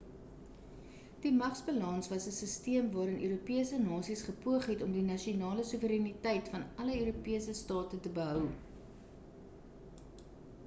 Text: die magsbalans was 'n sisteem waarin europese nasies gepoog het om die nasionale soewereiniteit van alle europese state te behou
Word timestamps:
die 1.23 1.31
magsbalans 1.39 2.07
was 2.13 2.23
'n 2.29 2.31
sisteem 2.37 2.85
waarin 2.95 3.19
europese 3.27 3.77
nasies 3.83 4.23
gepoog 4.29 4.65
het 4.71 4.81
om 4.85 4.95
die 4.97 5.03
nasionale 5.09 5.65
soewereiniteit 5.73 6.49
van 6.55 6.65
alle 6.85 6.95
europese 7.03 7.53
state 7.61 7.99
te 8.07 8.13
behou 8.17 8.41